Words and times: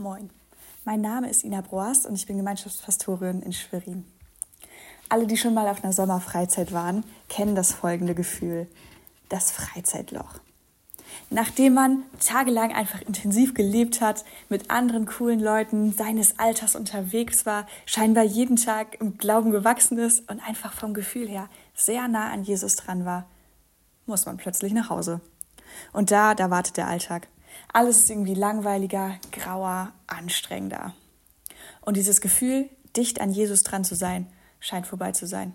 Moin, 0.00 0.30
mein 0.84 1.00
Name 1.00 1.28
ist 1.28 1.42
Ina 1.42 1.60
Broas 1.60 2.06
und 2.06 2.14
ich 2.14 2.24
bin 2.24 2.36
Gemeinschaftspastorin 2.36 3.42
in 3.42 3.52
Schwerin. 3.52 4.04
Alle, 5.08 5.26
die 5.26 5.36
schon 5.36 5.54
mal 5.54 5.66
auf 5.66 5.82
einer 5.82 5.92
Sommerfreizeit 5.92 6.72
waren, 6.72 7.02
kennen 7.28 7.56
das 7.56 7.72
folgende 7.72 8.14
Gefühl, 8.14 8.68
das 9.28 9.50
Freizeitloch. 9.50 10.34
Nachdem 11.30 11.74
man 11.74 12.04
tagelang 12.24 12.72
einfach 12.72 13.02
intensiv 13.02 13.54
gelebt 13.54 14.00
hat, 14.00 14.24
mit 14.48 14.70
anderen 14.70 15.04
coolen 15.04 15.40
Leuten 15.40 15.92
seines 15.92 16.38
Alters 16.38 16.76
unterwegs 16.76 17.44
war, 17.44 17.66
scheinbar 17.84 18.22
jeden 18.22 18.54
Tag 18.54 19.00
im 19.00 19.18
Glauben 19.18 19.50
gewachsen 19.50 19.98
ist 19.98 20.30
und 20.30 20.38
einfach 20.46 20.74
vom 20.74 20.94
Gefühl 20.94 21.26
her 21.26 21.48
sehr 21.74 22.06
nah 22.06 22.30
an 22.30 22.44
Jesus 22.44 22.76
dran 22.76 23.04
war, 23.04 23.26
muss 24.06 24.26
man 24.26 24.36
plötzlich 24.36 24.72
nach 24.72 24.90
Hause. 24.90 25.20
Und 25.92 26.12
da, 26.12 26.36
da 26.36 26.50
wartet 26.50 26.76
der 26.76 26.86
Alltag. 26.86 27.26
Alles 27.72 27.98
ist 27.98 28.10
irgendwie 28.10 28.34
langweiliger, 28.34 29.16
grauer, 29.48 29.92
anstrengender. 30.06 30.94
Und 31.80 31.96
dieses 31.96 32.20
Gefühl, 32.20 32.68
dicht 32.96 33.20
an 33.20 33.30
Jesus 33.30 33.62
dran 33.62 33.84
zu 33.84 33.94
sein, 33.94 34.26
scheint 34.60 34.86
vorbei 34.86 35.12
zu 35.12 35.26
sein. 35.26 35.54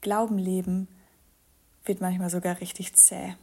Glauben 0.00 0.38
leben 0.38 0.88
wird 1.84 2.00
manchmal 2.00 2.30
sogar 2.30 2.60
richtig 2.60 2.94
zäh. 2.94 3.34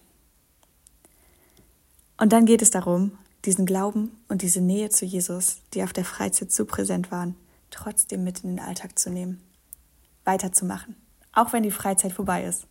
Und 2.17 2.33
dann 2.33 2.45
geht 2.45 2.61
es 2.61 2.71
darum, 2.71 3.17
diesen 3.45 3.65
Glauben 3.65 4.11
und 4.27 4.41
diese 4.41 4.61
Nähe 4.61 4.89
zu 4.89 5.05
Jesus, 5.05 5.57
die 5.73 5.83
auf 5.83 5.93
der 5.93 6.05
Freizeit 6.05 6.51
so 6.51 6.65
präsent 6.65 7.11
waren, 7.11 7.35
trotzdem 7.69 8.23
mit 8.23 8.43
in 8.43 8.55
den 8.55 8.65
Alltag 8.65 8.97
zu 8.97 9.09
nehmen, 9.09 9.41
weiterzumachen, 10.23 10.95
auch 11.33 11.53
wenn 11.53 11.63
die 11.63 11.71
Freizeit 11.71 12.13
vorbei 12.13 12.45
ist. 12.45 12.65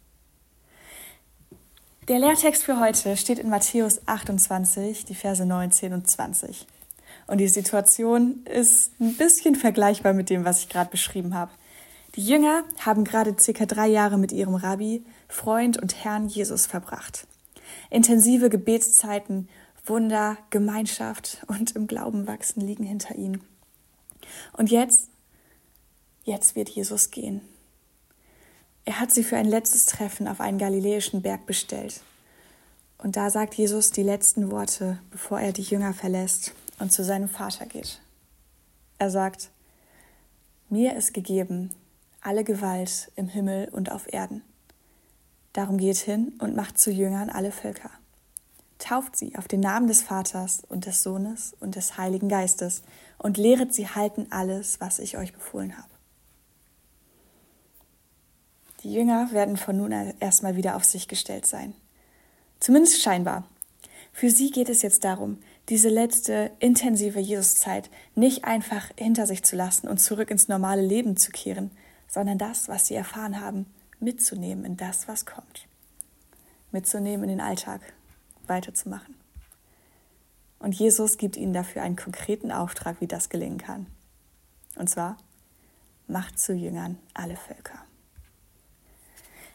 Der 2.09 2.19
Lehrtext 2.19 2.63
für 2.63 2.81
heute 2.81 3.17
steht 3.17 3.39
in 3.39 3.51
Matthäus 3.51 4.01
28, 4.07 5.05
die 5.05 5.15
Verse 5.15 5.45
19 5.45 5.93
und 5.93 6.09
20. 6.09 6.67
Und 7.27 7.39
die 7.39 7.49
Situation 7.49 8.45
ist 8.45 8.93
ein 9.01 9.17
bisschen 9.17 9.57
vergleichbar 9.57 10.13
mit 10.13 10.31
dem, 10.31 10.45
was 10.45 10.61
ich 10.61 10.69
gerade 10.69 10.91
beschrieben 10.91 11.35
habe. 11.35 11.51
Die 12.15 12.25
Jünger 12.25 12.65
haben 12.79 13.05
gerade 13.05 13.37
circa 13.39 13.67
drei 13.67 13.89
Jahre 13.89 14.17
mit 14.17 14.33
ihrem 14.33 14.55
Rabbi, 14.55 15.05
Freund 15.29 15.81
und 15.81 16.05
Herrn 16.05 16.29
Jesus 16.29 16.67
verbracht. 16.67 17.27
Intensive 17.91 18.49
Gebetszeiten, 18.49 19.49
Wunder, 19.85 20.39
Gemeinschaft 20.51 21.45
und 21.47 21.77
im 21.77 21.87
Glauben 21.87 22.27
wachsen 22.27 22.61
liegen 22.61 22.85
hinter 22.85 23.17
ihnen. 23.17 23.43
Und 24.53 24.71
jetzt, 24.71 25.09
jetzt 26.25 26.57
wird 26.57 26.69
Jesus 26.69 27.11
gehen. 27.11 27.41
Er 28.85 29.01
hat 29.01 29.11
sie 29.11 29.25
für 29.25 29.37
ein 29.37 29.47
letztes 29.47 29.87
Treffen 29.87 30.29
auf 30.29 30.41
einen 30.41 30.59
galiläischen 30.59 31.23
Berg 31.23 31.45
bestellt. 31.45 32.01
Und 32.99 33.17
da 33.17 33.31
sagt 33.31 33.55
Jesus 33.55 33.91
die 33.91 34.05
letzten 34.05 34.51
Worte, 34.51 34.99
bevor 35.11 35.41
er 35.41 35.53
die 35.53 35.63
Jünger 35.63 35.93
verlässt 35.93 36.53
und 36.79 36.93
zu 36.93 37.05
seinem 37.05 37.29
Vater 37.29 37.67
geht. 37.67 38.01
Er 38.99 39.11
sagt, 39.11 39.51
mir 40.69 40.95
ist 40.97 41.15
gegeben 41.15 41.71
alle 42.27 42.43
Gewalt 42.43 43.13
im 43.15 43.29
Himmel 43.29 43.69
und 43.71 43.93
auf 43.93 44.13
Erden. 44.13 44.43
Darum 45.53 45.79
geht 45.79 45.99
hin 45.99 46.33
und 46.41 46.57
macht 46.57 46.77
zu 46.77 46.91
Jüngern 46.91 47.31
alle 47.31 47.53
Völker. 47.53 47.91
Tauft 48.79 49.17
sie 49.17 49.37
auf 49.37 49.47
den 49.47 49.61
Namen 49.61 49.87
des 49.87 50.03
Vaters 50.03 50.63
und 50.69 50.87
des 50.87 51.05
Sohnes 51.05 51.55
und 51.61 51.77
des 51.77 51.97
Heiligen 51.97 52.29
Geistes 52.29 52.83
und 53.19 53.39
lehret 53.39 53.73
sie 53.73 53.89
halten 53.89 54.27
alles, 54.31 54.81
was 54.81 54.99
ich 54.99 55.17
euch 55.17 55.33
befohlen 55.33 55.79
habe. 55.79 55.89
Die 58.83 58.93
Jünger 58.93 59.31
werden 59.33 59.57
von 59.57 59.77
nun 59.77 59.93
an 59.93 60.13
erstmal 60.19 60.57
wieder 60.57 60.75
auf 60.75 60.85
sich 60.85 61.07
gestellt 61.07 61.47
sein. 61.47 61.75
Zumindest 62.59 63.01
scheinbar. 63.01 63.45
Für 64.13 64.31
sie 64.31 64.51
geht 64.51 64.69
es 64.69 64.83
jetzt 64.83 65.05
darum, 65.05 65.39
diese 65.69 65.89
letzte 65.89 66.53
intensive 66.61 67.19
Jesuszeit 67.19 67.91
nicht 68.15 68.45
einfach 68.45 68.91
hinter 68.97 69.27
sich 69.27 69.43
zu 69.43 69.57
lassen 69.57 69.89
und 69.89 69.99
zurück 69.99 70.31
ins 70.31 70.49
normale 70.49 70.83
Leben 70.83 71.17
zu 71.17 71.33
kehren, 71.33 71.71
sondern 72.09 72.39
das, 72.39 72.69
was 72.69 72.87
sie 72.87 72.95
erfahren 72.95 73.41
haben, 73.41 73.67
mitzunehmen 73.99 74.65
in 74.65 74.77
das, 74.77 75.09
was 75.09 75.27
kommt. 75.27 75.67
Mitzunehmen 76.71 77.25
in 77.25 77.31
den 77.31 77.41
Alltag, 77.41 77.81
weiterzumachen. 78.47 79.17
Und 80.59 80.75
Jesus 80.75 81.19
gibt 81.19 81.37
ihnen 81.37 81.53
dafür 81.53 81.83
einen 81.83 81.97
konkreten 81.97 82.53
Auftrag, 82.53 83.01
wie 83.01 83.07
das 83.07 83.29
gelingen 83.29 83.59
kann. 83.59 83.87
Und 84.77 84.89
zwar, 84.89 85.17
macht 86.07 86.39
zu 86.39 86.55
Jüngern 86.55 86.99
alle 87.15 87.37
Völker. 87.37 87.85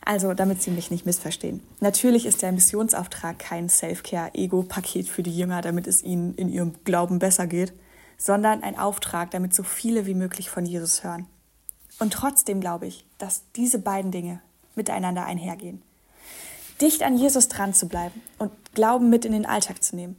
Also, 0.03 0.33
damit 0.33 0.63
Sie 0.63 0.71
mich 0.71 0.89
nicht 0.89 1.05
missverstehen. 1.05 1.61
Natürlich 1.79 2.25
ist 2.25 2.41
der 2.41 2.51
Missionsauftrag 2.51 3.37
kein 3.37 3.69
Self-Care-Ego-Paket 3.69 5.07
für 5.07 5.21
die 5.21 5.35
Jünger, 5.35 5.61
damit 5.61 5.85
es 5.85 6.03
ihnen 6.03 6.33
in 6.35 6.49
ihrem 6.49 6.73
Glauben 6.83 7.19
besser 7.19 7.45
geht, 7.45 7.73
sondern 8.17 8.63
ein 8.63 8.77
Auftrag, 8.77 9.29
damit 9.31 9.53
so 9.53 9.63
viele 9.63 10.07
wie 10.07 10.15
möglich 10.15 10.49
von 10.49 10.65
Jesus 10.65 11.03
hören. 11.03 11.27
Und 11.99 12.13
trotzdem 12.13 12.61
glaube 12.61 12.87
ich, 12.87 13.05
dass 13.19 13.43
diese 13.55 13.77
beiden 13.77 14.11
Dinge 14.11 14.41
miteinander 14.75 15.25
einhergehen. 15.25 15.83
Dicht 16.81 17.03
an 17.03 17.15
Jesus 17.15 17.47
dran 17.47 17.75
zu 17.75 17.87
bleiben 17.87 18.21
und 18.39 18.51
Glauben 18.73 19.09
mit 19.11 19.23
in 19.23 19.33
den 19.33 19.45
Alltag 19.45 19.83
zu 19.83 19.95
nehmen, 19.95 20.15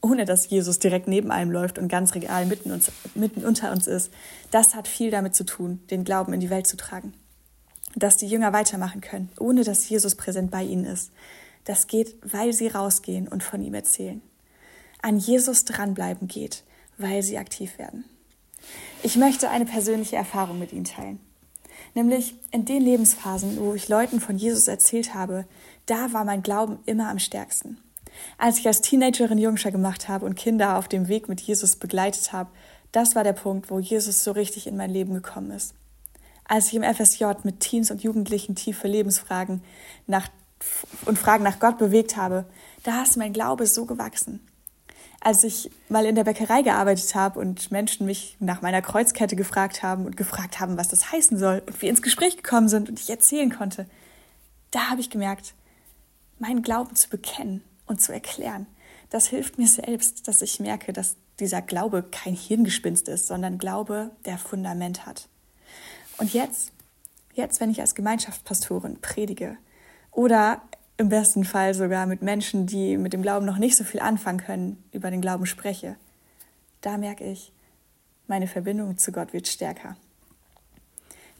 ohne 0.00 0.24
dass 0.24 0.50
Jesus 0.50 0.80
direkt 0.80 1.06
neben 1.06 1.30
einem 1.30 1.52
läuft 1.52 1.78
und 1.78 1.86
ganz 1.86 2.16
real 2.16 2.46
mitten, 2.46 2.72
uns, 2.72 2.90
mitten 3.14 3.44
unter 3.44 3.70
uns 3.70 3.86
ist, 3.86 4.10
das 4.50 4.74
hat 4.74 4.88
viel 4.88 5.12
damit 5.12 5.36
zu 5.36 5.44
tun, 5.44 5.80
den 5.90 6.02
Glauben 6.02 6.32
in 6.32 6.40
die 6.40 6.50
Welt 6.50 6.66
zu 6.66 6.76
tragen 6.76 7.14
dass 7.96 8.16
die 8.16 8.26
Jünger 8.26 8.52
weitermachen 8.52 9.00
können, 9.00 9.30
ohne 9.38 9.64
dass 9.64 9.88
Jesus 9.88 10.14
präsent 10.14 10.50
bei 10.50 10.62
ihnen 10.62 10.84
ist. 10.84 11.12
Das 11.64 11.86
geht, 11.86 12.16
weil 12.22 12.52
sie 12.52 12.68
rausgehen 12.68 13.28
und 13.28 13.42
von 13.42 13.62
ihm 13.62 13.74
erzählen. 13.74 14.20
An 15.00 15.18
Jesus 15.18 15.64
dranbleiben 15.64 16.28
geht, 16.28 16.64
weil 16.98 17.22
sie 17.22 17.38
aktiv 17.38 17.78
werden. 17.78 18.04
Ich 19.02 19.16
möchte 19.16 19.50
eine 19.50 19.66
persönliche 19.66 20.16
Erfahrung 20.16 20.58
mit 20.58 20.72
Ihnen 20.72 20.84
teilen. 20.84 21.20
Nämlich 21.94 22.34
in 22.50 22.64
den 22.64 22.80
Lebensphasen, 22.82 23.58
wo 23.58 23.74
ich 23.74 23.88
Leuten 23.88 24.20
von 24.20 24.38
Jesus 24.38 24.68
erzählt 24.68 25.14
habe, 25.14 25.44
da 25.86 26.12
war 26.12 26.24
mein 26.24 26.42
Glauben 26.42 26.78
immer 26.86 27.10
am 27.10 27.18
stärksten. 27.18 27.78
Als 28.38 28.58
ich 28.58 28.66
als 28.66 28.80
Teenagerin 28.80 29.38
Jungscher 29.38 29.70
gemacht 29.70 30.08
habe 30.08 30.24
und 30.24 30.36
Kinder 30.36 30.78
auf 30.78 30.88
dem 30.88 31.08
Weg 31.08 31.28
mit 31.28 31.40
Jesus 31.40 31.76
begleitet 31.76 32.32
habe, 32.32 32.50
das 32.92 33.14
war 33.14 33.24
der 33.24 33.32
Punkt, 33.32 33.70
wo 33.70 33.78
Jesus 33.78 34.24
so 34.24 34.32
richtig 34.32 34.66
in 34.66 34.76
mein 34.76 34.90
Leben 34.90 35.12
gekommen 35.14 35.50
ist 35.50 35.74
als 36.46 36.68
ich 36.68 36.74
im 36.74 36.82
FSJ 36.82 37.24
mit 37.42 37.60
Teens 37.60 37.90
und 37.90 38.02
Jugendlichen 38.02 38.54
tiefe 38.54 38.88
Lebensfragen 38.88 39.62
nach, 40.06 40.28
und 41.06 41.18
Fragen 41.18 41.44
nach 41.44 41.58
Gott 41.58 41.78
bewegt 41.78 42.16
habe, 42.16 42.46
da 42.82 43.02
ist 43.02 43.16
mein 43.16 43.32
Glaube 43.32 43.66
so 43.66 43.86
gewachsen. 43.86 44.46
Als 45.20 45.42
ich 45.42 45.70
mal 45.88 46.04
in 46.04 46.16
der 46.16 46.24
Bäckerei 46.24 46.60
gearbeitet 46.60 47.14
habe 47.14 47.40
und 47.40 47.70
Menschen 47.70 48.04
mich 48.04 48.36
nach 48.40 48.60
meiner 48.60 48.82
Kreuzkette 48.82 49.36
gefragt 49.36 49.82
haben 49.82 50.04
und 50.04 50.18
gefragt 50.18 50.60
haben, 50.60 50.76
was 50.76 50.88
das 50.88 51.12
heißen 51.12 51.38
soll 51.38 51.62
und 51.66 51.80
wir 51.80 51.88
ins 51.88 52.02
Gespräch 52.02 52.36
gekommen 52.36 52.68
sind 52.68 52.90
und 52.90 53.00
ich 53.00 53.08
erzählen 53.08 53.50
konnte, 53.50 53.86
da 54.70 54.90
habe 54.90 55.00
ich 55.00 55.08
gemerkt, 55.08 55.54
meinen 56.38 56.62
Glauben 56.62 56.94
zu 56.94 57.08
bekennen 57.08 57.62
und 57.86 58.02
zu 58.02 58.12
erklären, 58.12 58.66
das 59.08 59.28
hilft 59.28 59.58
mir 59.58 59.68
selbst, 59.68 60.28
dass 60.28 60.42
ich 60.42 60.60
merke, 60.60 60.92
dass 60.92 61.16
dieser 61.40 61.62
Glaube 61.62 62.02
kein 62.02 62.34
Hirngespinst 62.34 63.08
ist, 63.08 63.26
sondern 63.26 63.58
Glaube, 63.58 64.10
der 64.24 64.38
Fundament 64.38 65.06
hat. 65.06 65.28
Und 66.18 66.32
jetzt, 66.32 66.72
jetzt, 67.34 67.60
wenn 67.60 67.70
ich 67.70 67.80
als 67.80 67.94
Gemeinschaftspastorin 67.94 69.00
predige 69.00 69.56
oder 70.10 70.62
im 70.96 71.08
besten 71.08 71.44
Fall 71.44 71.74
sogar 71.74 72.06
mit 72.06 72.22
Menschen, 72.22 72.66
die 72.66 72.96
mit 72.96 73.12
dem 73.12 73.22
Glauben 73.22 73.46
noch 73.46 73.58
nicht 73.58 73.76
so 73.76 73.84
viel 73.84 74.00
anfangen 74.00 74.38
können, 74.38 74.84
über 74.92 75.10
den 75.10 75.20
Glauben 75.20 75.46
spreche, 75.46 75.96
da 76.80 76.98
merke 76.98 77.24
ich, 77.24 77.52
meine 78.26 78.46
Verbindung 78.46 78.96
zu 78.96 79.10
Gott 79.10 79.32
wird 79.32 79.48
stärker. 79.48 79.96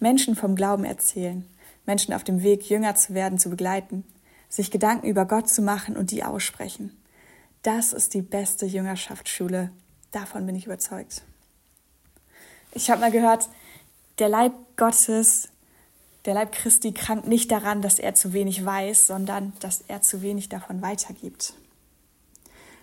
Menschen 0.00 0.34
vom 0.34 0.56
Glauben 0.56 0.84
erzählen, 0.84 1.48
Menschen 1.86 2.14
auf 2.14 2.24
dem 2.24 2.42
Weg, 2.42 2.68
jünger 2.68 2.94
zu 2.94 3.14
werden, 3.14 3.38
zu 3.38 3.50
begleiten, 3.50 4.04
sich 4.48 4.70
Gedanken 4.70 5.06
über 5.06 5.24
Gott 5.24 5.48
zu 5.48 5.62
machen 5.62 5.96
und 5.96 6.10
die 6.10 6.24
aussprechen. 6.24 6.96
Das 7.62 7.92
ist 7.92 8.14
die 8.14 8.22
beste 8.22 8.66
Jüngerschaftsschule. 8.66 9.70
Davon 10.10 10.46
bin 10.46 10.54
ich 10.54 10.66
überzeugt. 10.66 11.22
Ich 12.72 12.90
habe 12.90 13.00
mal 13.00 13.10
gehört, 13.10 13.48
der 14.18 14.28
Leib 14.28 14.52
Gottes, 14.76 15.48
der 16.24 16.34
Leib 16.34 16.52
Christi 16.52 16.92
krankt 16.92 17.26
nicht 17.26 17.50
daran, 17.50 17.82
dass 17.82 17.98
er 17.98 18.14
zu 18.14 18.32
wenig 18.32 18.64
weiß, 18.64 19.06
sondern 19.06 19.52
dass 19.60 19.82
er 19.88 20.02
zu 20.02 20.22
wenig 20.22 20.48
davon 20.48 20.82
weitergibt. 20.82 21.54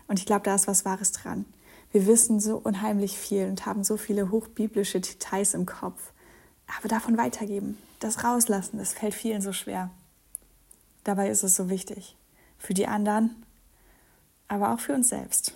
Und 0.08 0.20
ich 0.20 0.26
glaube, 0.26 0.44
da 0.44 0.56
ist 0.56 0.68
was 0.68 0.86
Wahres 0.86 1.12
dran. 1.12 1.46
Wir 1.92 2.06
wissen 2.06 2.40
so 2.40 2.58
unheimlich 2.58 3.18
viel 3.18 3.46
und 3.46 3.66
haben 3.66 3.84
so 3.84 3.98
viele 3.98 4.30
hochbiblische 4.30 5.00
Details 5.00 5.54
im 5.54 5.66
Kopf. 5.66 6.12
Aber 6.78 6.88
davon 6.88 7.18
weitergeben, 7.18 7.78
das 8.00 8.24
rauslassen, 8.24 8.78
das 8.78 8.94
fällt 8.94 9.14
vielen 9.14 9.42
so 9.42 9.54
schwer. 9.54 9.90
Dabei 11.04 11.30
ist 11.30 11.44
es 11.44 11.56
so 11.56 11.70
wichtig. 11.70 12.16
Für 12.60 12.74
die 12.74 12.88
anderen, 12.88 13.44
aber 14.48 14.74
auch 14.74 14.80
für 14.80 14.94
uns 14.94 15.10
selbst. 15.10 15.54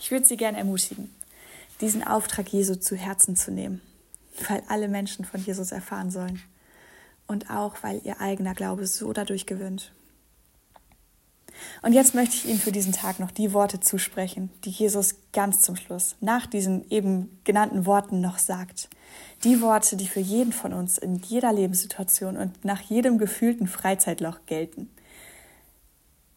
Ich 0.00 0.10
würde 0.10 0.26
Sie 0.26 0.36
gerne 0.36 0.58
ermutigen, 0.58 1.14
diesen 1.80 2.06
Auftrag 2.06 2.48
Jesu 2.48 2.74
zu 2.74 2.96
Herzen 2.96 3.36
zu 3.36 3.50
nehmen 3.50 3.80
weil 4.48 4.62
alle 4.68 4.88
Menschen 4.88 5.24
von 5.24 5.40
Jesus 5.40 5.72
erfahren 5.72 6.10
sollen 6.10 6.40
und 7.26 7.50
auch 7.50 7.82
weil 7.82 8.00
ihr 8.04 8.20
eigener 8.20 8.54
Glaube 8.54 8.86
so 8.86 9.12
dadurch 9.12 9.46
gewinnt. 9.46 9.92
Und 11.82 11.92
jetzt 11.92 12.14
möchte 12.14 12.36
ich 12.36 12.46
Ihnen 12.46 12.58
für 12.58 12.72
diesen 12.72 12.92
Tag 12.92 13.18
noch 13.18 13.30
die 13.30 13.52
Worte 13.52 13.80
zusprechen, 13.80 14.50
die 14.64 14.70
Jesus 14.70 15.16
ganz 15.32 15.60
zum 15.60 15.76
Schluss 15.76 16.16
nach 16.20 16.46
diesen 16.46 16.88
eben 16.90 17.40
genannten 17.44 17.86
Worten 17.86 18.20
noch 18.20 18.38
sagt. 18.38 18.88
Die 19.44 19.60
Worte, 19.60 19.96
die 19.96 20.08
für 20.08 20.20
jeden 20.20 20.52
von 20.52 20.72
uns 20.72 20.98
in 20.98 21.16
jeder 21.16 21.52
Lebenssituation 21.52 22.36
und 22.36 22.64
nach 22.64 22.80
jedem 22.82 23.18
gefühlten 23.18 23.66
Freizeitloch 23.66 24.40
gelten. 24.46 24.90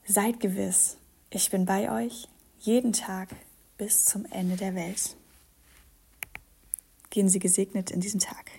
Seid 0.05 0.39
gewiss, 0.39 0.97
ich 1.29 1.49
bin 1.51 1.65
bei 1.65 1.91
euch 1.91 2.27
jeden 2.59 2.93
Tag 2.93 3.29
bis 3.77 4.05
zum 4.05 4.25
Ende 4.25 4.55
der 4.55 4.75
Welt. 4.75 5.15
Gehen 7.09 7.29
Sie 7.29 7.39
gesegnet 7.39 7.91
in 7.91 8.01
diesen 8.01 8.19
Tag. 8.19 8.51